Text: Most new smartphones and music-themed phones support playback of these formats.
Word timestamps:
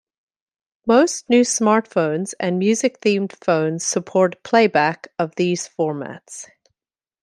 Most 0.87 1.29
new 1.29 1.41
smartphones 1.41 2.33
and 2.39 2.57
music-themed 2.57 3.35
phones 3.43 3.85
support 3.85 4.41
playback 4.41 5.09
of 5.19 5.35
these 5.35 5.69
formats. 5.77 6.47